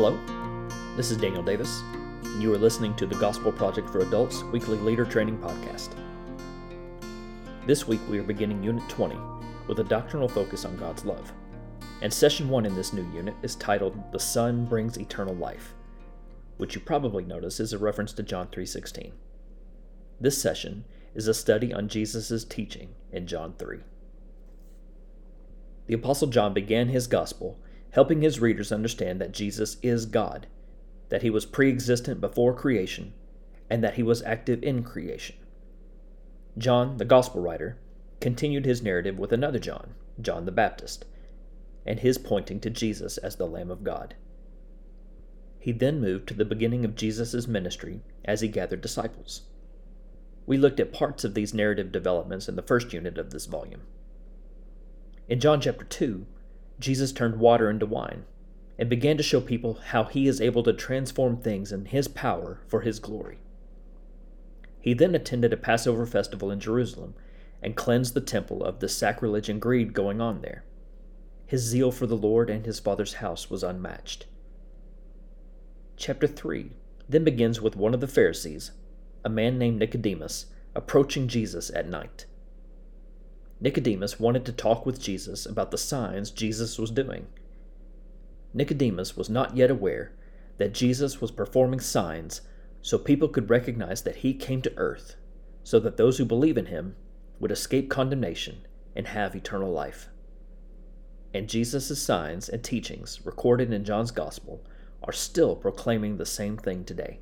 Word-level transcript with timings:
Hello, 0.00 0.16
this 0.94 1.10
is 1.10 1.16
Daniel 1.16 1.42
Davis, 1.42 1.82
and 2.22 2.40
you 2.40 2.54
are 2.54 2.56
listening 2.56 2.94
to 2.94 3.04
the 3.04 3.16
Gospel 3.16 3.50
Project 3.50 3.90
for 3.90 3.98
Adults 3.98 4.44
weekly 4.44 4.78
leader 4.78 5.04
training 5.04 5.38
podcast. 5.38 5.88
This 7.66 7.88
week 7.88 7.98
we 8.08 8.20
are 8.20 8.22
beginning 8.22 8.62
Unit 8.62 8.88
20 8.88 9.16
with 9.66 9.80
a 9.80 9.82
doctrinal 9.82 10.28
focus 10.28 10.64
on 10.64 10.76
God's 10.76 11.04
love. 11.04 11.32
And 12.00 12.14
session 12.14 12.48
1 12.48 12.64
in 12.64 12.76
this 12.76 12.92
new 12.92 13.04
unit 13.12 13.34
is 13.42 13.56
titled 13.56 14.00
The 14.12 14.20
Son 14.20 14.66
Brings 14.66 14.96
Eternal 14.96 15.34
Life, 15.34 15.74
which 16.58 16.76
you 16.76 16.80
probably 16.80 17.24
notice 17.24 17.58
is 17.58 17.72
a 17.72 17.78
reference 17.78 18.12
to 18.12 18.22
John 18.22 18.46
3:16. 18.52 19.14
This 20.20 20.40
session 20.40 20.84
is 21.16 21.26
a 21.26 21.34
study 21.34 21.74
on 21.74 21.88
Jesus' 21.88 22.44
teaching 22.44 22.94
in 23.10 23.26
John 23.26 23.54
3. 23.58 23.80
The 25.88 25.94
apostle 25.94 26.28
John 26.28 26.54
began 26.54 26.86
his 26.86 27.08
gospel 27.08 27.58
helping 27.92 28.22
his 28.22 28.40
readers 28.40 28.72
understand 28.72 29.20
that 29.20 29.32
Jesus 29.32 29.76
is 29.82 30.06
God, 30.06 30.46
that 31.08 31.22
he 31.22 31.30
was 31.30 31.46
pre 31.46 31.68
existent 31.70 32.20
before 32.20 32.54
creation, 32.54 33.12
and 33.70 33.82
that 33.82 33.94
he 33.94 34.02
was 34.02 34.22
active 34.22 34.62
in 34.62 34.82
creation. 34.82 35.36
John, 36.56 36.96
the 36.96 37.04
Gospel 37.04 37.40
writer, 37.40 37.78
continued 38.20 38.64
his 38.64 38.82
narrative 38.82 39.18
with 39.18 39.32
another 39.32 39.58
John, 39.58 39.94
John 40.20 40.44
the 40.44 40.52
Baptist, 40.52 41.04
and 41.86 42.00
his 42.00 42.18
pointing 42.18 42.60
to 42.60 42.70
Jesus 42.70 43.16
as 43.18 43.36
the 43.36 43.46
Lamb 43.46 43.70
of 43.70 43.84
God. 43.84 44.14
He 45.60 45.72
then 45.72 46.00
moved 46.00 46.28
to 46.28 46.34
the 46.34 46.44
beginning 46.44 46.84
of 46.84 46.94
Jesus' 46.94 47.46
ministry 47.46 48.02
as 48.24 48.40
he 48.40 48.48
gathered 48.48 48.80
disciples. 48.80 49.42
We 50.46 50.56
looked 50.56 50.80
at 50.80 50.92
parts 50.92 51.24
of 51.24 51.34
these 51.34 51.52
narrative 51.52 51.92
developments 51.92 52.48
in 52.48 52.56
the 52.56 52.62
first 52.62 52.92
unit 52.92 53.18
of 53.18 53.30
this 53.30 53.46
volume. 53.46 53.82
In 55.28 55.40
John 55.40 55.60
chapter 55.60 55.84
2, 55.84 56.26
Jesus 56.78 57.12
turned 57.12 57.36
water 57.36 57.68
into 57.68 57.86
wine 57.86 58.24
and 58.78 58.88
began 58.88 59.16
to 59.16 59.22
show 59.22 59.40
people 59.40 59.80
how 59.88 60.04
he 60.04 60.28
is 60.28 60.40
able 60.40 60.62
to 60.62 60.72
transform 60.72 61.36
things 61.36 61.72
in 61.72 61.86
his 61.86 62.06
power 62.06 62.60
for 62.66 62.82
his 62.82 63.00
glory. 63.00 63.38
He 64.80 64.94
then 64.94 65.14
attended 65.14 65.52
a 65.52 65.56
Passover 65.56 66.06
festival 66.06 66.50
in 66.50 66.60
Jerusalem 66.60 67.14
and 67.60 67.74
cleansed 67.74 68.14
the 68.14 68.20
temple 68.20 68.62
of 68.62 68.78
the 68.78 68.88
sacrilege 68.88 69.48
and 69.48 69.60
greed 69.60 69.92
going 69.92 70.20
on 70.20 70.40
there. 70.40 70.64
His 71.46 71.62
zeal 71.62 71.90
for 71.90 72.06
the 72.06 72.16
Lord 72.16 72.48
and 72.48 72.64
his 72.64 72.78
Father's 72.78 73.14
house 73.14 73.50
was 73.50 73.64
unmatched. 73.64 74.26
Chapter 75.96 76.28
3 76.28 76.70
then 77.08 77.24
begins 77.24 77.60
with 77.60 77.74
one 77.74 77.94
of 77.94 78.00
the 78.00 78.06
Pharisees, 78.06 78.70
a 79.24 79.28
man 79.28 79.58
named 79.58 79.78
Nicodemus, 79.78 80.46
approaching 80.74 81.26
Jesus 81.26 81.70
at 81.74 81.88
night. 81.88 82.26
Nicodemus 83.60 84.20
wanted 84.20 84.44
to 84.44 84.52
talk 84.52 84.86
with 84.86 85.00
Jesus 85.00 85.44
about 85.44 85.72
the 85.72 85.78
signs 85.78 86.30
Jesus 86.30 86.78
was 86.78 86.92
doing. 86.92 87.26
Nicodemus 88.54 89.16
was 89.16 89.28
not 89.28 89.56
yet 89.56 89.70
aware 89.70 90.12
that 90.58 90.72
Jesus 90.72 91.20
was 91.20 91.32
performing 91.32 91.80
signs 91.80 92.40
so 92.82 92.98
people 92.98 93.28
could 93.28 93.50
recognize 93.50 94.02
that 94.02 94.16
he 94.16 94.32
came 94.32 94.62
to 94.62 94.76
earth, 94.76 95.16
so 95.64 95.80
that 95.80 95.96
those 95.96 96.18
who 96.18 96.24
believe 96.24 96.56
in 96.56 96.66
him 96.66 96.94
would 97.40 97.50
escape 97.50 97.90
condemnation 97.90 98.66
and 98.94 99.08
have 99.08 99.34
eternal 99.34 99.72
life. 99.72 100.08
And 101.34 101.48
Jesus' 101.48 102.00
signs 102.00 102.48
and 102.48 102.62
teachings 102.62 103.20
recorded 103.24 103.72
in 103.72 103.84
John's 103.84 104.12
Gospel 104.12 104.64
are 105.02 105.12
still 105.12 105.56
proclaiming 105.56 106.16
the 106.16 106.26
same 106.26 106.56
thing 106.56 106.84
today. 106.84 107.18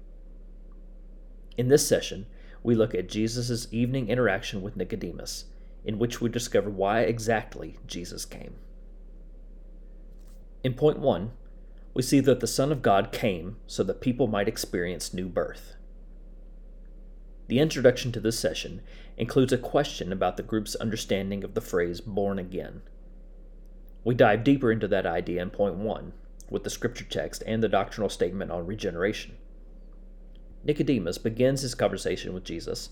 In 1.57 1.69
this 1.69 1.89
session, 1.89 2.27
we 2.63 2.75
look 2.75 2.95
at 2.95 3.09
Jesus' 3.09 3.69
evening 3.71 4.09
interaction 4.09 4.61
with 4.61 4.77
Nicodemus 4.77 5.47
in 5.87 5.99
which 5.99 6.21
we 6.21 6.29
discover 6.29 6.69
why 6.69 7.01
exactly 7.01 7.79
Jesus 7.87 8.25
came. 8.25 8.57
In 10.65 10.75
point 10.75 10.99
one, 10.99 11.31
we 11.95 12.03
see 12.03 12.21
that 12.21 12.41
the 12.41 12.47
Son 12.47 12.73
of 12.73 12.83
God 12.83 13.13
came 13.13 13.57
so 13.67 13.83
that 13.85 14.01
people 14.01 14.27
might 14.27 14.49
experience 14.49 15.15
new 15.15 15.29
birth. 15.29 15.77
The 17.47 17.61
introduction 17.61 18.11
to 18.13 18.21
this 18.21 18.39
session 18.39 18.83
includes 19.17 19.53
a 19.53 19.59
question 19.59 20.13
about 20.13 20.37
the 20.37 20.43
group's 20.43 20.75
understanding 20.75 21.45
of 21.45 21.55
the 21.55 21.61
phrase 21.61 22.01
born 22.01 22.41
again. 22.41 22.83
We 24.03 24.17
dive 24.17 24.43
deeper 24.43 24.73
into 24.73 24.89
that 24.89 25.07
idea 25.07 25.41
in 25.41 25.51
point 25.51 25.77
one, 25.77 26.13
with 26.51 26.65
the 26.65 26.71
scripture 26.71 27.05
text 27.05 27.45
and 27.47 27.63
the 27.63 27.69
doctrinal 27.69 28.09
statement 28.09 28.51
on 28.51 28.67
regeneration. 28.67 29.37
Nicodemus 30.65 31.19
begins 31.19 31.63
his 31.63 31.77
conversation 31.77 32.35
with 32.35 32.43
Jesus 32.43 32.89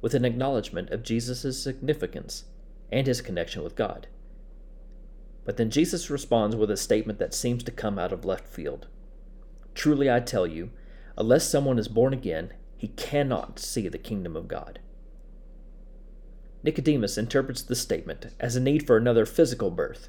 with 0.00 0.14
an 0.14 0.24
acknowledgement 0.24 0.90
of 0.90 1.02
Jesus' 1.02 1.62
significance 1.62 2.44
and 2.90 3.06
his 3.06 3.20
connection 3.20 3.62
with 3.62 3.76
God. 3.76 4.06
But 5.44 5.56
then 5.56 5.70
Jesus 5.70 6.10
responds 6.10 6.56
with 6.56 6.70
a 6.70 6.76
statement 6.76 7.18
that 7.18 7.34
seems 7.34 7.62
to 7.64 7.70
come 7.70 7.98
out 7.98 8.12
of 8.12 8.24
left 8.24 8.48
field. 8.48 8.88
Truly 9.74 10.10
I 10.10 10.20
tell 10.20 10.46
you, 10.46 10.70
unless 11.16 11.48
someone 11.48 11.78
is 11.78 11.88
born 11.88 12.12
again, 12.12 12.52
he 12.76 12.88
cannot 12.88 13.58
see 13.58 13.88
the 13.88 13.98
kingdom 13.98 14.36
of 14.36 14.48
God. 14.48 14.80
Nicodemus 16.62 17.16
interprets 17.16 17.62
this 17.62 17.80
statement 17.80 18.26
as 18.40 18.56
a 18.56 18.60
need 18.60 18.86
for 18.86 18.96
another 18.96 19.24
physical 19.24 19.70
birth, 19.70 20.08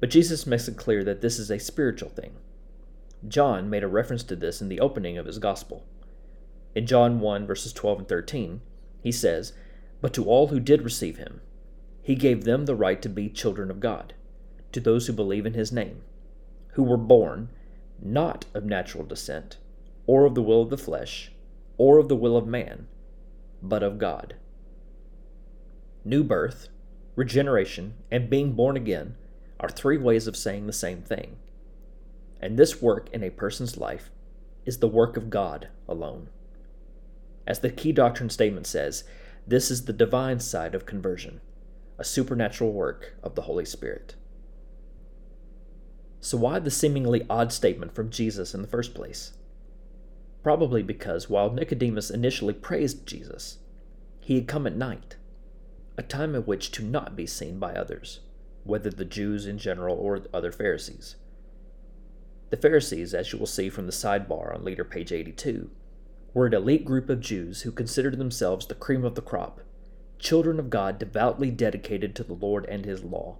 but 0.00 0.10
Jesus 0.10 0.46
makes 0.46 0.68
it 0.68 0.76
clear 0.76 1.04
that 1.04 1.20
this 1.20 1.38
is 1.38 1.50
a 1.50 1.58
spiritual 1.58 2.08
thing. 2.08 2.32
John 3.26 3.68
made 3.68 3.82
a 3.82 3.88
reference 3.88 4.22
to 4.24 4.36
this 4.36 4.62
in 4.62 4.68
the 4.68 4.80
opening 4.80 5.18
of 5.18 5.26
his 5.26 5.38
gospel. 5.38 5.84
In 6.74 6.86
John 6.86 7.20
1, 7.20 7.46
verses 7.46 7.72
12 7.72 7.98
and 7.98 8.08
13, 8.08 8.60
he 9.02 9.12
says, 9.12 9.52
But 10.00 10.12
to 10.14 10.24
all 10.24 10.48
who 10.48 10.60
did 10.60 10.82
receive 10.82 11.18
him, 11.18 11.40
he 12.02 12.14
gave 12.14 12.44
them 12.44 12.64
the 12.64 12.74
right 12.74 13.00
to 13.02 13.08
be 13.08 13.28
children 13.28 13.70
of 13.70 13.80
God, 13.80 14.14
to 14.72 14.80
those 14.80 15.06
who 15.06 15.12
believe 15.12 15.46
in 15.46 15.54
his 15.54 15.72
name, 15.72 16.02
who 16.72 16.82
were 16.82 16.96
born 16.96 17.50
not 18.00 18.44
of 18.54 18.64
natural 18.64 19.04
descent, 19.04 19.58
or 20.06 20.24
of 20.24 20.34
the 20.34 20.42
will 20.42 20.62
of 20.62 20.70
the 20.70 20.78
flesh, 20.78 21.32
or 21.76 21.98
of 21.98 22.08
the 22.08 22.16
will 22.16 22.36
of 22.36 22.46
man, 22.46 22.86
but 23.62 23.82
of 23.82 23.98
God. 23.98 24.36
New 26.04 26.22
birth, 26.22 26.68
regeneration, 27.16 27.94
and 28.10 28.30
being 28.30 28.52
born 28.52 28.76
again 28.76 29.16
are 29.60 29.68
three 29.68 29.98
ways 29.98 30.26
of 30.26 30.36
saying 30.36 30.66
the 30.66 30.72
same 30.72 31.02
thing. 31.02 31.36
And 32.40 32.56
this 32.56 32.80
work 32.80 33.08
in 33.12 33.22
a 33.22 33.30
person's 33.30 33.76
life 33.76 34.10
is 34.64 34.78
the 34.78 34.88
work 34.88 35.16
of 35.16 35.28
God 35.28 35.68
alone. 35.88 36.28
As 37.48 37.60
the 37.60 37.70
key 37.70 37.92
doctrine 37.92 38.28
statement 38.28 38.66
says, 38.66 39.04
this 39.46 39.70
is 39.70 39.86
the 39.86 39.92
divine 39.94 40.38
side 40.38 40.74
of 40.74 40.84
conversion, 40.84 41.40
a 41.96 42.04
supernatural 42.04 42.74
work 42.74 43.14
of 43.22 43.34
the 43.34 43.42
Holy 43.42 43.64
Spirit. 43.64 44.16
So, 46.20 46.36
why 46.36 46.58
the 46.58 46.70
seemingly 46.70 47.24
odd 47.30 47.50
statement 47.50 47.94
from 47.94 48.10
Jesus 48.10 48.52
in 48.52 48.60
the 48.60 48.68
first 48.68 48.92
place? 48.92 49.32
Probably 50.42 50.82
because 50.82 51.30
while 51.30 51.50
Nicodemus 51.50 52.10
initially 52.10 52.52
praised 52.52 53.06
Jesus, 53.06 53.60
he 54.20 54.34
had 54.34 54.46
come 54.46 54.66
at 54.66 54.76
night, 54.76 55.16
a 55.96 56.02
time 56.02 56.34
at 56.34 56.46
which 56.46 56.70
to 56.72 56.84
not 56.84 57.16
be 57.16 57.26
seen 57.26 57.58
by 57.58 57.72
others, 57.72 58.20
whether 58.64 58.90
the 58.90 59.06
Jews 59.06 59.46
in 59.46 59.56
general 59.56 59.96
or 59.96 60.20
other 60.34 60.52
Pharisees. 60.52 61.16
The 62.50 62.58
Pharisees, 62.58 63.14
as 63.14 63.32
you 63.32 63.38
will 63.38 63.46
see 63.46 63.70
from 63.70 63.86
the 63.86 63.92
sidebar 63.92 64.54
on 64.54 64.66
leader 64.66 64.84
page 64.84 65.12
82, 65.12 65.70
were 66.34 66.46
an 66.46 66.54
elite 66.54 66.84
group 66.84 67.08
of 67.08 67.20
Jews 67.20 67.62
who 67.62 67.72
considered 67.72 68.18
themselves 68.18 68.66
the 68.66 68.74
cream 68.74 69.04
of 69.04 69.14
the 69.14 69.22
crop, 69.22 69.60
children 70.18 70.58
of 70.58 70.70
God 70.70 70.98
devoutly 70.98 71.50
dedicated 71.50 72.14
to 72.14 72.24
the 72.24 72.34
Lord 72.34 72.66
and 72.66 72.84
His 72.84 73.02
law. 73.02 73.36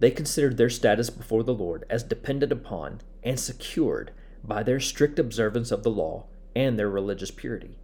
They 0.00 0.10
considered 0.10 0.56
their 0.56 0.70
status 0.70 1.10
before 1.10 1.42
the 1.42 1.54
Lord 1.54 1.84
as 1.90 2.02
dependent 2.02 2.52
upon 2.52 3.00
and 3.22 3.38
secured 3.38 4.12
by 4.44 4.62
their 4.62 4.80
strict 4.80 5.18
observance 5.18 5.70
of 5.70 5.82
the 5.82 5.90
law 5.90 6.26
and 6.54 6.78
their 6.78 6.88
religious 6.88 7.30
purity. 7.30 7.78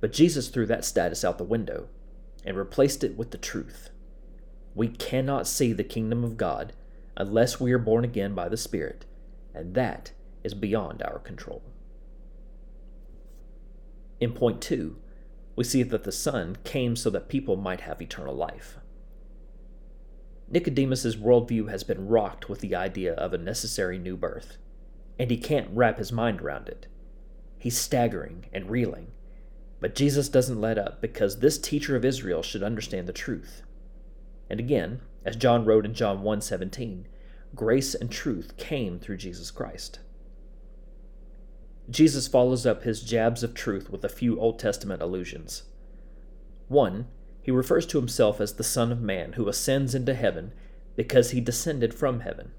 But 0.00 0.12
Jesus 0.12 0.48
threw 0.48 0.66
that 0.66 0.84
status 0.84 1.24
out 1.24 1.38
the 1.38 1.44
window 1.44 1.88
and 2.44 2.56
replaced 2.56 3.04
it 3.04 3.16
with 3.16 3.30
the 3.30 3.38
truth. 3.38 3.90
We 4.74 4.88
cannot 4.88 5.46
see 5.46 5.72
the 5.72 5.84
kingdom 5.84 6.24
of 6.24 6.36
God 6.36 6.72
unless 7.16 7.60
we 7.60 7.72
are 7.72 7.78
born 7.78 8.04
again 8.04 8.34
by 8.34 8.48
the 8.48 8.56
Spirit, 8.56 9.04
and 9.54 9.74
that 9.74 10.12
is 10.42 10.52
beyond 10.52 11.02
our 11.02 11.18
control. 11.20 11.62
In 14.20 14.32
point 14.32 14.60
two, 14.60 14.96
we 15.56 15.64
see 15.64 15.82
that 15.82 16.04
the 16.04 16.12
Son 16.12 16.56
came 16.64 16.96
so 16.96 17.10
that 17.10 17.28
people 17.28 17.56
might 17.56 17.82
have 17.82 18.00
eternal 18.00 18.34
life. 18.34 18.78
Nicodemus's 20.48 21.16
worldview 21.16 21.70
has 21.70 21.84
been 21.84 22.06
rocked 22.06 22.48
with 22.48 22.60
the 22.60 22.74
idea 22.74 23.14
of 23.14 23.32
a 23.32 23.38
necessary 23.38 23.98
new 23.98 24.16
birth, 24.16 24.58
and 25.18 25.30
he 25.30 25.36
can't 25.36 25.70
wrap 25.72 25.98
his 25.98 26.12
mind 26.12 26.40
around 26.40 26.68
it. 26.68 26.86
He's 27.58 27.78
staggering 27.78 28.46
and 28.52 28.70
reeling, 28.70 29.12
but 29.80 29.94
Jesus 29.94 30.28
doesn't 30.28 30.60
let 30.60 30.78
up 30.78 31.00
because 31.00 31.38
this 31.38 31.58
teacher 31.58 31.96
of 31.96 32.04
Israel 32.04 32.42
should 32.42 32.62
understand 32.62 33.06
the 33.06 33.12
truth. 33.12 33.62
And 34.50 34.60
again, 34.60 35.00
as 35.24 35.36
John 35.36 35.64
wrote 35.64 35.86
in 35.86 35.94
John 35.94 36.22
1:17, 36.22 37.06
grace 37.54 37.94
and 37.94 38.10
truth 38.10 38.56
came 38.56 38.98
through 38.98 39.16
Jesus 39.16 39.50
Christ. 39.50 40.00
Jesus 41.90 42.26
follows 42.28 42.64
up 42.64 42.82
his 42.82 43.02
jabs 43.02 43.42
of 43.42 43.54
truth 43.54 43.90
with 43.90 44.04
a 44.04 44.08
few 44.08 44.40
Old 44.40 44.58
Testament 44.58 45.02
allusions. 45.02 45.64
One, 46.68 47.08
he 47.42 47.50
refers 47.50 47.84
to 47.86 47.98
himself 47.98 48.40
as 48.40 48.54
the 48.54 48.64
Son 48.64 48.90
of 48.90 49.02
Man 49.02 49.34
who 49.34 49.48
ascends 49.48 49.94
into 49.94 50.14
heaven 50.14 50.52
because 50.96 51.32
he 51.32 51.40
descended 51.40 51.92
from 51.92 52.20
heaven. 52.20 52.52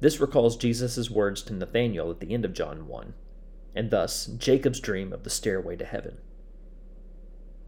This 0.00 0.20
recalls 0.20 0.56
Jesus' 0.56 1.10
words 1.10 1.42
to 1.42 1.54
Nathanael 1.54 2.10
at 2.10 2.20
the 2.20 2.34
end 2.34 2.44
of 2.44 2.52
John 2.52 2.86
1, 2.86 3.14
and 3.74 3.90
thus 3.90 4.26
Jacob's 4.26 4.80
dream 4.80 5.12
of 5.12 5.24
the 5.24 5.30
stairway 5.30 5.76
to 5.76 5.84
heaven. 5.84 6.18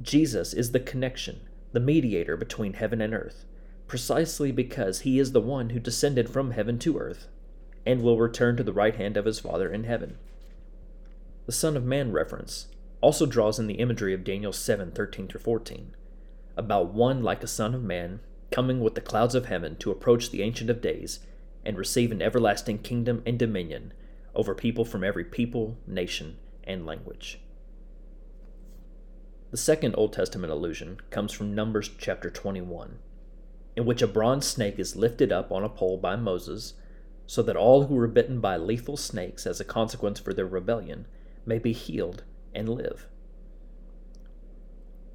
Jesus 0.03 0.53
is 0.53 0.73
the 0.73 0.81
connection, 0.81 1.41
the 1.73 1.81
mediator 1.81 2.37
between 2.37 2.75
heaven 2.75 3.01
and 3.01 3.15
earth, 3.15 3.47
precisely 3.87 4.53
because 4.53 5.01
he 5.01 5.19
is 5.19 5.33
the 5.33 5.41
one 5.41 5.71
who 5.71 5.81
descended 5.81 6.29
from 6.29 6.53
heaven 6.53 6.79
to 6.81 6.99
earth 6.99 7.29
and 7.87 8.03
will 8.03 8.19
return 8.19 8.56
to 8.56 8.63
the 8.63 8.73
right 8.73 8.97
hand 8.97 9.17
of 9.17 9.25
his 9.25 9.41
Father 9.41 9.71
in 9.73 9.85
heaven. 9.85 10.19
The 11.47 11.53
Son 11.53 11.77
of 11.77 11.85
Man 11.85 12.13
reference 12.13 12.69
also 13.01 13.27
draws 13.27 13.59
in 13.59 13.67
the 13.67 13.81
imagery 13.81 14.15
of 14.15 14.25
Daniel 14.25 14.53
7 14.53 14.93
13 14.93 15.27
through 15.27 15.41
14, 15.41 15.97
about 16.57 16.93
one 16.93 17.23
like 17.23 17.43
a 17.43 17.49
Son 17.49 17.75
of 17.75 17.83
Man 17.83 18.21
coming 18.51 18.81
with 18.81 18.95
the 18.95 19.01
clouds 19.01 19.35
of 19.35 19.47
heaven 19.47 19.77
to 19.77 19.91
approach 19.91 20.31
the 20.31 20.43
Ancient 20.43 20.71
of 20.71 20.81
Days 20.81 21.21
and 21.65 21.77
receive 21.77 22.13
an 22.13 22.23
everlasting 22.23 22.79
kingdom 22.79 23.23
and 23.27 23.39
dominion 23.39 23.93
over 24.35 24.55
people 24.55 24.85
from 24.85 25.03
every 25.03 25.25
people, 25.25 25.77
nation, 25.87 26.37
and 26.65 26.87
language. 26.87 27.41
The 29.51 29.57
second 29.57 29.95
Old 29.97 30.13
Testament 30.13 30.53
allusion 30.53 31.01
comes 31.11 31.33
from 31.33 31.55
Numbers 31.55 31.91
chapter 31.99 32.31
21, 32.31 32.99
in 33.77 33.85
which 33.85 34.03
a 34.03 34.07
bronze 34.07 34.47
snake 34.47 34.79
is 34.79 34.95
lifted 34.95 35.33
up 35.33 35.51
on 35.51 35.65
a 35.65 35.69
pole 35.69 35.97
by 35.97 36.15
Moses 36.17 36.75
so 37.27 37.43
that 37.43 37.57
all 37.57 37.87
who 37.87 37.95
were 37.95 38.07
bitten 38.07 38.41
by 38.41 38.57
lethal 38.57 38.97
snakes 38.97 39.47
as 39.47 39.59
a 39.59 39.65
consequence 39.65 40.21
for 40.21 40.33
their 40.33 40.47
rebellion 40.47 41.07
may 41.47 41.59
be 41.59 41.73
healed 41.73 42.25
and 42.55 42.69
live. 42.69 43.07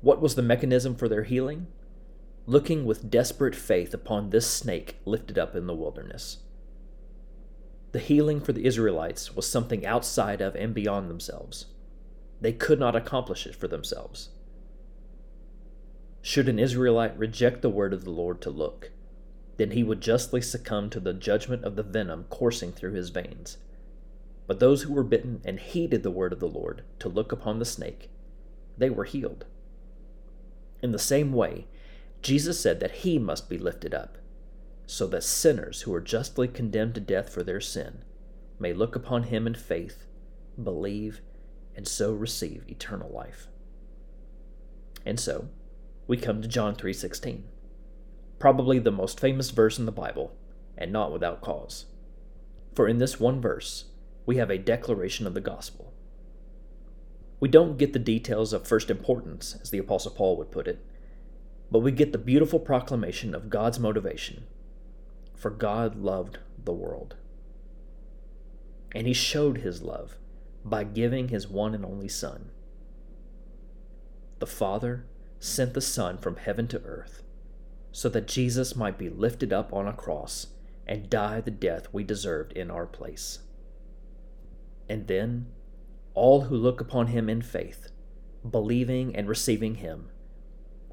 What 0.02 0.22
was 0.22 0.36
the 0.36 0.42
mechanism 0.42 0.96
for 0.96 1.10
their 1.10 1.24
healing? 1.24 1.68
Looking 2.46 2.86
with 2.86 3.10
desperate 3.10 3.56
faith 3.56 3.94
upon 3.94 4.30
this 4.30 4.48
snake 4.48 4.98
lifted 5.06 5.40
up 5.40 5.56
in 5.56 5.66
the 5.66 5.74
wilderness. 5.74 6.40
The 7.92 8.00
healing 8.00 8.42
for 8.42 8.54
the 8.54 8.66
Israelites 8.66 9.36
was 9.36 9.48
something 9.48 9.86
outside 9.86 10.42
of 10.42 10.56
and 10.56 10.74
beyond 10.74 11.10
themselves. 11.10 11.68
They 12.42 12.52
could 12.52 12.80
not 12.80 12.96
accomplish 12.96 13.48
it 13.48 13.56
for 13.56 13.68
themselves. 13.68 14.30
Should 16.22 16.50
an 16.50 16.60
Israelite 16.60 17.18
reject 17.18 17.62
the 17.62 17.70
word 17.70 17.94
of 17.94 18.04
the 18.04 18.12
Lord 18.12 18.42
to 18.42 18.50
look, 18.50 18.92
then 19.58 19.72
he 19.72 19.84
would 19.84 20.02
justly 20.02 20.42
succumb 20.42 20.90
to 20.90 21.00
the 21.00 21.14
judgment 21.14 21.64
of 21.64 21.76
the 21.76 21.84
venom 21.84 22.26
coursing 22.30 22.72
through 22.72 22.94
his 22.94 23.10
veins. 23.10 23.58
But 24.48 24.60
those 24.60 24.84
who 24.84 24.94
were 24.94 25.04
bitten 25.04 25.42
and 25.44 25.60
heeded 25.60 26.04
the 26.04 26.12
word 26.12 26.34
of 26.34 26.40
the 26.40 26.48
Lord 26.48 26.84
to 27.00 27.10
look 27.10 27.32
upon 27.32 27.60
the 27.60 27.66
snake, 27.66 28.10
they 28.78 28.90
were 28.90 29.06
healed. 29.06 29.46
In 30.82 30.92
the 30.92 31.00
same 31.00 31.34
way, 31.34 31.68
Jesus 32.22 32.60
said 32.60 32.80
that 32.80 32.92
he 32.92 33.18
must 33.18 33.50
be 33.50 33.58
lifted 33.58 33.94
up, 33.94 34.18
so 34.86 35.08
that 35.08 35.24
sinners 35.24 35.82
who 35.82 35.94
are 35.94 36.02
justly 36.02 36.48
condemned 36.48 36.96
to 36.96 37.02
death 37.02 37.30
for 37.30 37.44
their 37.44 37.62
sin 37.62 38.04
may 38.60 38.74
look 38.74 38.96
upon 38.96 39.24
him 39.24 39.48
in 39.48 39.56
faith, 39.56 40.06
believe, 40.62 41.22
and 41.76 41.88
so 41.88 42.14
receive 42.14 42.64
eternal 42.68 43.10
life. 43.10 43.48
And 45.06 45.20
so, 45.20 45.50
we 46.08 46.18
come 46.18 46.42
to 46.42 46.48
John 46.48 46.76
3:16. 46.76 47.44
Probably 48.38 48.80
the 48.80 48.92
most 48.92 49.20
famous 49.20 49.52
verse 49.52 49.80
in 49.80 49.86
the 49.86 49.92
Bible, 49.92 50.36
and 50.78 50.92
not 50.92 51.12
without 51.12 51.42
cause. 51.42 51.86
For 52.74 52.88
in 52.88 52.98
this 52.98 53.20
one 53.20 53.42
verse, 53.42 53.86
we 54.26 54.38
have 54.38 54.50
a 54.50 54.58
declaration 54.58 55.28
of 55.28 55.34
the 55.34 55.42
gospel. 55.42 55.94
We 57.40 57.50
don't 57.50 57.78
get 57.78 57.94
the 57.94 58.00
details 58.00 58.54
of 58.54 58.68
first 58.68 58.90
importance, 58.90 59.58
as 59.62 59.70
the 59.70 59.78
Apostle 59.78 60.12
Paul 60.12 60.38
would 60.38 60.52
put 60.52 60.68
it, 60.68 60.84
but 61.72 61.80
we 61.80 61.92
get 61.92 62.12
the 62.12 62.18
beautiful 62.18 62.60
proclamation 62.60 63.36
of 63.36 63.50
God's 63.50 63.80
motivation. 63.80 64.46
For 65.36 65.50
God 65.50 65.96
loved 65.96 66.40
the 66.64 66.74
world. 66.74 67.16
And 68.94 69.08
he 69.08 69.14
showed 69.14 69.58
his 69.58 69.82
love 69.82 70.18
by 70.64 70.84
giving 70.84 71.28
his 71.28 71.48
one 71.48 71.76
and 71.76 71.86
only 71.86 72.08
Son. 72.08 72.52
The 74.40 74.48
Father 74.48 75.06
sent 75.40 75.74
the 75.74 75.82
Son 75.82 76.18
from 76.18 76.38
heaven 76.38 76.68
to 76.70 76.82
earth 76.84 77.22
so 77.92 78.10
that 78.10 78.28
Jesus 78.28 78.76
might 78.76 78.98
be 78.98 79.10
lifted 79.10 79.54
up 79.54 79.72
on 79.72 79.88
a 79.88 79.94
cross 79.94 80.48
and 80.88 81.10
die 81.10 81.42
the 81.42 81.52
death 81.52 81.88
we 81.92 82.04
deserved 82.04 82.54
in 82.54 82.70
our 82.70 82.86
place. 82.86 83.40
And 84.88 85.08
then 85.08 85.48
all 86.14 86.42
who 86.42 86.56
look 86.56 86.80
upon 86.80 87.08
him 87.08 87.30
in 87.30 87.42
faith, 87.42 87.92
believing 88.50 89.16
and 89.16 89.28
receiving 89.28 89.76
him, 89.76 90.10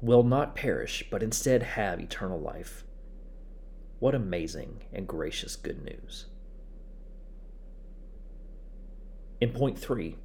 will 0.01 0.23
not 0.23 0.55
perish, 0.55 1.05
but 1.09 1.23
instead 1.23 1.63
have 1.63 1.99
eternal 1.99 2.39
life. 2.39 2.83
What 3.99 4.15
amazing 4.15 4.81
and 4.91 5.07
gracious 5.07 5.55
good 5.55 5.83
news. 5.83 6.25
In 9.39 9.51
point 9.51 9.77
three, 9.77 10.17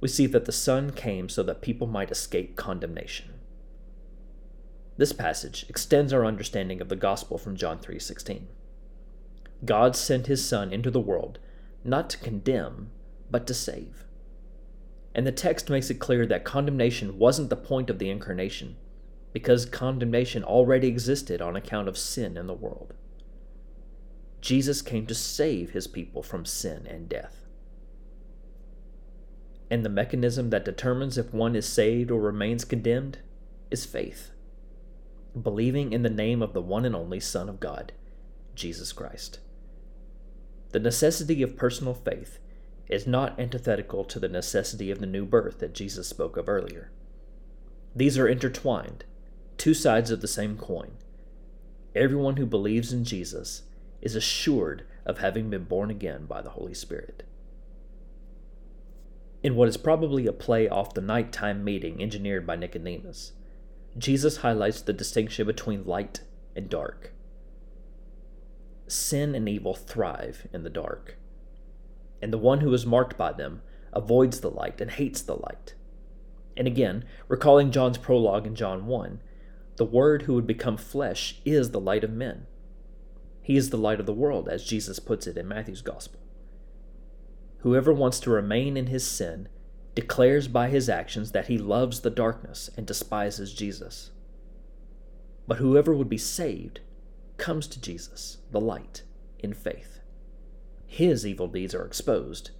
we 0.00 0.08
see 0.08 0.26
that 0.26 0.44
the 0.44 0.52
Son 0.52 0.90
came 0.90 1.28
so 1.28 1.42
that 1.42 1.62
people 1.62 1.86
might 1.86 2.10
escape 2.10 2.56
condemnation. 2.56 3.40
This 4.96 5.12
passage 5.12 5.66
extends 5.68 6.12
our 6.12 6.24
understanding 6.24 6.80
of 6.80 6.88
the 6.88 6.96
gospel 6.96 7.36
from 7.38 7.56
John 7.56 7.78
3:16. 7.78 8.46
God 9.64 9.96
sent 9.96 10.26
his 10.26 10.46
son 10.46 10.72
into 10.72 10.90
the 10.90 11.00
world 11.00 11.38
not 11.82 12.08
to 12.10 12.18
condemn, 12.18 12.90
but 13.34 13.48
to 13.48 13.52
save. 13.52 14.04
And 15.12 15.26
the 15.26 15.32
text 15.32 15.68
makes 15.68 15.90
it 15.90 15.98
clear 15.98 16.24
that 16.24 16.44
condemnation 16.44 17.18
wasn't 17.18 17.50
the 17.50 17.56
point 17.56 17.90
of 17.90 17.98
the 17.98 18.08
incarnation, 18.08 18.76
because 19.32 19.66
condemnation 19.66 20.44
already 20.44 20.86
existed 20.86 21.42
on 21.42 21.56
account 21.56 21.88
of 21.88 21.98
sin 21.98 22.36
in 22.36 22.46
the 22.46 22.54
world. 22.54 22.94
Jesus 24.40 24.82
came 24.82 25.04
to 25.06 25.16
save 25.16 25.70
his 25.72 25.88
people 25.88 26.22
from 26.22 26.44
sin 26.44 26.86
and 26.86 27.08
death. 27.08 27.48
And 29.68 29.84
the 29.84 29.88
mechanism 29.88 30.50
that 30.50 30.64
determines 30.64 31.18
if 31.18 31.34
one 31.34 31.56
is 31.56 31.66
saved 31.66 32.12
or 32.12 32.20
remains 32.20 32.64
condemned 32.64 33.18
is 33.68 33.84
faith 33.84 34.30
believing 35.42 35.92
in 35.92 36.04
the 36.04 36.08
name 36.08 36.40
of 36.40 36.52
the 36.52 36.62
one 36.62 36.84
and 36.84 36.94
only 36.94 37.18
Son 37.18 37.48
of 37.48 37.58
God, 37.58 37.90
Jesus 38.54 38.92
Christ. 38.92 39.40
The 40.70 40.78
necessity 40.78 41.42
of 41.42 41.56
personal 41.56 41.94
faith 41.94 42.38
is 42.88 43.06
not 43.06 43.38
antithetical 43.38 44.04
to 44.04 44.18
the 44.18 44.28
necessity 44.28 44.90
of 44.90 45.00
the 45.00 45.06
new 45.06 45.24
birth 45.24 45.58
that 45.58 45.74
Jesus 45.74 46.08
spoke 46.08 46.36
of 46.36 46.48
earlier. 46.48 46.90
These 47.96 48.18
are 48.18 48.28
intertwined, 48.28 49.04
two 49.56 49.74
sides 49.74 50.10
of 50.10 50.20
the 50.20 50.28
same 50.28 50.56
coin. 50.56 50.92
Everyone 51.94 52.36
who 52.36 52.46
believes 52.46 52.92
in 52.92 53.04
Jesus 53.04 53.62
is 54.02 54.16
assured 54.16 54.84
of 55.06 55.18
having 55.18 55.48
been 55.48 55.64
born 55.64 55.90
again 55.90 56.26
by 56.26 56.42
the 56.42 56.50
Holy 56.50 56.74
Spirit. 56.74 57.22
In 59.42 59.56
what 59.56 59.68
is 59.68 59.76
probably 59.76 60.26
a 60.26 60.32
play 60.32 60.68
off 60.68 60.94
the 60.94 61.00
nighttime 61.00 61.62
meeting 61.62 62.02
engineered 62.02 62.46
by 62.46 62.56
Nicodemus, 62.56 63.32
Jesus 63.96 64.38
highlights 64.38 64.80
the 64.80 64.92
distinction 64.92 65.46
between 65.46 65.84
light 65.84 66.20
and 66.56 66.68
dark. 66.68 67.12
Sin 68.88 69.34
and 69.34 69.48
evil 69.48 69.74
thrive 69.74 70.48
in 70.52 70.62
the 70.62 70.70
dark, 70.70 71.16
and 72.24 72.32
the 72.32 72.38
one 72.38 72.60
who 72.60 72.72
is 72.72 72.86
marked 72.86 73.18
by 73.18 73.34
them 73.34 73.60
avoids 73.92 74.40
the 74.40 74.50
light 74.50 74.80
and 74.80 74.92
hates 74.92 75.20
the 75.20 75.34
light. 75.34 75.74
And 76.56 76.66
again, 76.66 77.04
recalling 77.28 77.70
John's 77.70 77.98
prologue 77.98 78.46
in 78.46 78.54
John 78.54 78.86
1, 78.86 79.20
the 79.76 79.84
Word 79.84 80.22
who 80.22 80.32
would 80.32 80.46
become 80.46 80.78
flesh 80.78 81.42
is 81.44 81.70
the 81.70 81.80
light 81.80 82.02
of 82.02 82.10
men. 82.10 82.46
He 83.42 83.58
is 83.58 83.68
the 83.68 83.76
light 83.76 84.00
of 84.00 84.06
the 84.06 84.14
world, 84.14 84.48
as 84.48 84.64
Jesus 84.64 84.98
puts 84.98 85.26
it 85.26 85.36
in 85.36 85.46
Matthew's 85.46 85.82
Gospel. 85.82 86.18
Whoever 87.58 87.92
wants 87.92 88.20
to 88.20 88.30
remain 88.30 88.78
in 88.78 88.86
his 88.86 89.06
sin 89.06 89.50
declares 89.94 90.48
by 90.48 90.70
his 90.70 90.88
actions 90.88 91.32
that 91.32 91.48
he 91.48 91.58
loves 91.58 92.00
the 92.00 92.08
darkness 92.08 92.70
and 92.74 92.86
despises 92.86 93.52
Jesus. 93.52 94.12
But 95.46 95.58
whoever 95.58 95.92
would 95.92 96.08
be 96.08 96.16
saved 96.16 96.80
comes 97.36 97.66
to 97.66 97.80
Jesus, 97.82 98.38
the 98.50 98.60
light, 98.60 99.02
in 99.40 99.52
faith. 99.52 100.00
His 100.94 101.26
evil 101.26 101.48
deeds 101.48 101.74
are 101.74 101.84
exposed, 101.84 102.50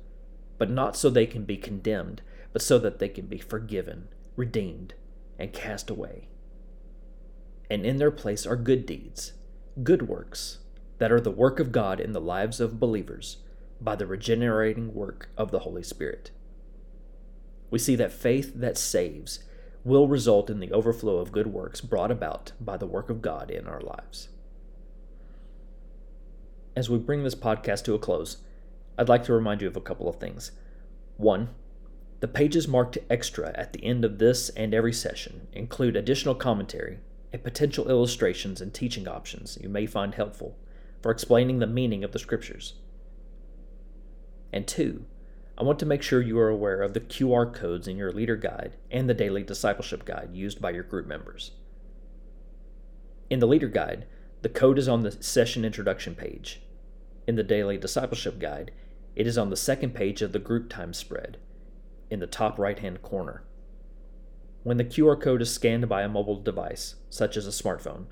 but 0.59 0.71
not 0.71 0.97
so 0.97 1.11
they 1.11 1.27
can 1.27 1.45
be 1.45 1.57
condemned, 1.57 2.23
but 2.53 2.63
so 2.63 2.79
that 2.79 2.99
they 2.99 3.09
can 3.09 3.27
be 3.27 3.39
forgiven, 3.39 4.09
redeemed, 4.37 4.95
and 5.39 5.53
cast 5.53 5.91
away. 5.91 6.29
And 7.71 7.85
in 7.85 7.99
their 7.99 8.11
place 8.11 8.47
are 8.47 8.57
good 8.57 8.87
deeds, 8.87 9.35
good 9.83 10.09
works, 10.09 10.59
that 10.99 11.13
are 11.13 11.21
the 11.21 11.31
work 11.31 11.61
of 11.61 11.73
God 11.73 12.01
in 12.01 12.13
the 12.13 12.21
lives 12.21 12.61
of 12.61 12.81
believers 12.81 13.39
by 13.81 13.97
the 13.97 14.07
regenerating 14.07 14.95
work 14.95 15.29
of 15.37 15.51
the 15.51 15.61
Holy 15.61 15.83
Spirit 15.83 16.31
we 17.75 17.79
see 17.81 17.97
that 17.97 18.13
faith 18.13 18.53
that 18.55 18.79
saves 18.79 19.41
will 19.83 20.07
result 20.07 20.49
in 20.49 20.61
the 20.61 20.71
overflow 20.71 21.17
of 21.17 21.33
good 21.33 21.49
works 21.49 21.81
brought 21.81 22.13
about 22.13 22.53
by 22.61 22.77
the 22.77 22.87
work 22.87 23.11
of 23.11 23.21
God 23.21 23.51
in 23.51 23.67
our 23.67 23.81
lives. 23.81 24.29
As 26.77 26.91
we 26.91 26.99
bring 26.99 27.23
this 27.23 27.37
podcast 27.37 27.85
to 27.85 27.95
a 27.95 27.99
close, 27.99 28.39
I'd 28.99 29.09
like 29.09 29.25
to 29.25 29.33
remind 29.33 29.63
you 29.63 29.69
of 29.69 29.77
a 29.77 29.81
couple 29.81 30.09
of 30.09 30.17
things. 30.17 30.51
One, 31.17 31.51
the 32.19 32.27
pages 32.27 32.67
marked 32.67 32.99
extra 33.09 33.53
at 33.55 33.73
the 33.73 33.85
end 33.85 34.05
of 34.05 34.19
this 34.19 34.49
and 34.51 34.75
every 34.75 34.93
session 34.93 35.47
include 35.53 35.95
additional 35.95 36.35
commentary 36.35 36.99
and 37.33 37.45
potential 37.45 37.89
illustrations 37.89 38.61
and 38.61 38.75
teaching 38.75 39.07
options 39.07 39.59
you 39.61 39.69
may 39.69 39.87
find 39.87 40.15
helpful 40.15 40.57
for 41.01 41.13
explaining 41.13 41.59
the 41.59 41.67
meaning 41.67 42.03
of 42.03 42.13
the 42.13 42.19
scriptures. 42.19 42.75
And 44.53 44.67
two, 44.67 45.05
I 45.57 45.63
want 45.63 45.79
to 45.81 45.87
make 45.87 46.03
sure 46.03 46.21
you 46.21 46.39
are 46.39 46.49
aware 46.49 46.83
of 46.83 46.95
the 46.95 47.01
QR 47.01 47.53
codes 47.53 47.87
in 47.87 47.97
your 47.97 48.11
leader 48.11 48.37
guide 48.37 48.77
and 48.91 49.09
the 49.09 49.15
daily 49.15 49.45
discipleship 49.45 50.05
guide 50.05 50.31
used 50.33 50.61
by 50.61 50.71
your 50.71 50.83
group 50.83 51.07
members. 51.07 51.53
In 53.31 53.39
the 53.39 53.47
leader 53.47 53.69
guide, 53.69 54.07
the 54.45 54.51
code 54.51 54.79
is 54.79 54.89
on 54.89 55.01
the 55.01 55.11
session 55.11 55.65
introduction 55.65 56.15
page. 56.15 56.61
In 57.27 57.35
the 57.35 57.43
daily 57.43 57.79
discipleship 57.79 58.39
guide, 58.39 58.73
it 59.17 59.27
is 59.27 59.39
on 59.39 59.49
the 59.49 59.57
second 59.57 59.95
page 59.95 60.21
of 60.21 60.33
the 60.33 60.39
group 60.39 60.69
time 60.69 60.93
spread 60.93 61.39
in 62.11 62.21
the 62.21 62.27
top 62.27 62.59
right 62.59 62.79
hand 62.79 63.01
corner. 63.01 63.43
When 64.63 64.77
the 64.77 64.85
QR 64.85 65.19
code 65.19 65.41
is 65.41 65.51
scanned 65.51 65.89
by 65.89 66.03
a 66.03 66.11
mobile 66.11 66.43
device, 66.43 66.97
such 67.09 67.39
as 67.39 67.47
a 67.47 67.63
smartphone, 67.63 68.05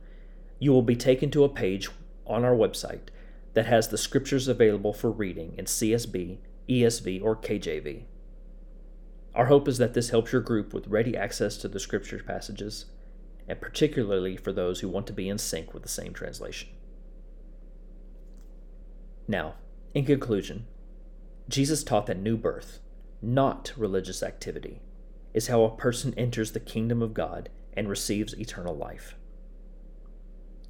you 0.59 0.73
will 0.73 0.81
be 0.81 0.97
taken 0.97 1.31
to 1.33 1.45
a 1.45 1.51
page 1.51 1.91
on 2.27 2.47
our 2.47 2.55
website 2.55 3.11
that 3.53 3.67
has 3.67 3.89
the 3.89 3.99
scriptures 3.99 4.49
available 4.49 4.95
for 4.95 5.11
reading 5.11 5.55
in 5.59 5.67
CSB, 5.67 6.39
ESV, 6.67 7.23
or 7.23 7.37
KJV. 7.37 8.05
Our 9.35 9.47
hope 9.47 9.69
is 9.69 9.77
that 9.77 9.93
this 9.93 10.09
helps 10.09 10.33
your 10.33 10.41
group 10.41 10.73
with 10.73 10.89
ready 10.89 11.15
access 11.15 11.59
to 11.59 11.69
the 11.69 11.79
scripture 11.79 12.23
passages, 12.27 12.87
and 13.49 13.61
particularly 13.61 14.37
for 14.37 14.53
those 14.53 14.81
who 14.81 14.89
want 14.89 15.07
to 15.07 15.13
be 15.13 15.29
in 15.29 15.39
sync 15.39 15.75
with 15.75 15.83
the 15.83 15.89
same 15.89 16.13
translation. 16.13 16.69
Now, 19.29 19.55
in 19.95 20.05
conclusion, 20.05 20.67
Jesus 21.49 21.85
taught 21.85 22.07
that 22.07 22.21
new 22.21 22.37
birth, 22.37 22.81
not 23.21 23.73
religious 23.77 24.23
activity, 24.23 24.81
is 25.35 25.49
how 25.49 25.63
a 25.63 25.77
person 25.77 26.15
enters 26.17 26.53
the 26.53 26.61
kingdom 26.61 27.03
of 27.03 27.15
God 27.15 27.49
and 27.75 27.89
receives 27.89 28.35
eternal 28.35 28.77
life. 28.77 29.17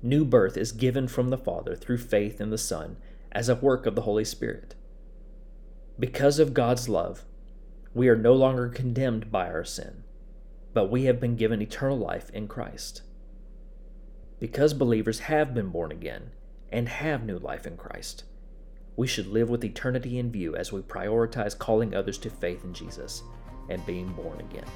New 0.03 0.25
birth 0.25 0.57
is 0.57 0.73
given 0.73 1.07
from 1.09 1.31
the 1.31 1.39
Father 1.39 1.77
through 1.77 1.99
faith 1.99 2.41
in 2.41 2.51
the 2.51 2.59
Son 2.59 2.97
as 3.31 3.49
a 3.49 3.55
work 3.55 3.87
of 3.87 3.95
the 3.95 4.03
Holy 4.03 4.25
Spirit. 4.25 4.75
Because 5.99 6.39
of 6.39 6.55
God's 6.55 6.89
love, 6.89 7.25
we 7.95 8.09
are 8.09 8.17
no 8.17 8.35
longer 8.35 8.69
condemned 8.69 9.31
by 9.31 9.49
our 9.49 9.65
sin, 9.65 10.05
but 10.75 10.91
we 10.91 11.05
have 11.05 11.21
been 11.21 11.37
given 11.37 11.61
eternal 11.61 11.99
life 11.99 12.31
in 12.31 12.49
Christ. 12.49 13.03
Because 14.41 14.75
believers 14.75 15.21
have 15.21 15.55
been 15.55 15.69
born 15.69 15.93
again 15.93 16.31
and 16.71 16.89
have 16.89 17.25
new 17.25 17.39
life 17.39 17.67
in 17.67 17.77
Christ, 17.77 18.25
we 18.97 19.07
should 19.07 19.27
live 19.27 19.49
with 19.49 19.65
eternity 19.65 20.19
in 20.19 20.31
view 20.31 20.57
as 20.57 20.73
we 20.73 20.81
prioritize 20.81 21.59
calling 21.59 21.95
others 21.95 22.19
to 22.19 22.31
faith 22.31 22.65
in 22.65 22.75
Jesus 22.75 23.23
and 23.69 23.85
being 23.87 24.09
born 24.13 24.41
again. 24.41 24.67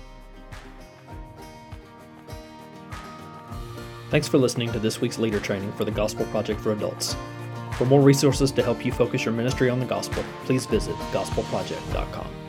Thanks 4.10 4.28
for 4.28 4.38
listening 4.38 4.70
to 4.72 4.78
this 4.78 5.00
week's 5.00 5.18
leader 5.18 5.40
training 5.40 5.72
for 5.72 5.84
the 5.84 5.90
Gospel 5.90 6.24
Project 6.26 6.60
for 6.60 6.72
Adults. 6.72 7.16
For 7.72 7.84
more 7.84 8.00
resources 8.00 8.52
to 8.52 8.62
help 8.62 8.86
you 8.86 8.92
focus 8.92 9.24
your 9.24 9.34
ministry 9.34 9.68
on 9.68 9.80
the 9.80 9.86
gospel, 9.86 10.24
please 10.44 10.64
visit 10.64 10.94
gospelproject.com. 11.12 12.45